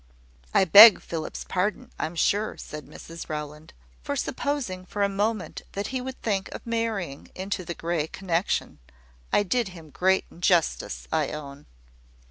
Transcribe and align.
"I 0.51 0.65
beg 0.65 0.99
Philip's 0.99 1.43
pardon, 1.43 1.91
I 1.99 2.07
am 2.07 2.15
sure," 2.15 2.57
said 2.57 2.87
Mrs 2.87 3.29
Rowland, 3.29 3.71
"for 4.01 4.15
supposing 4.15 4.83
for 4.83 5.03
a 5.03 5.07
moment 5.07 5.61
that 5.73 5.89
he 5.93 6.01
would 6.01 6.19
think 6.23 6.49
of 6.55 6.65
marrying 6.65 7.29
into 7.35 7.63
the 7.63 7.75
Grey 7.75 8.07
connexion. 8.07 8.79
I 9.31 9.43
did 9.43 9.67
him 9.77 9.91
great 9.91 10.25
injustice, 10.31 11.07
I 11.11 11.27
own." 11.29 11.67